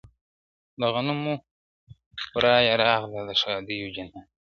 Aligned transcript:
د 0.79 0.81
غمونو 0.93 1.33
ورا 2.35 2.55
یې 2.65 2.73
راغله 2.83 3.21
د 3.27 3.29
ښادیو 3.41 3.93
جنازې 3.95 4.21
دي- 4.25 4.29